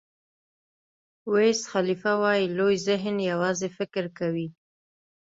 ویز 1.31 1.61
خالیفه 1.71 2.11
وایي 2.21 2.45
لوی 2.57 2.75
ذهن 2.87 3.15
یوازې 3.31 3.67
فکر 3.77 4.03
کوي. 4.17 4.47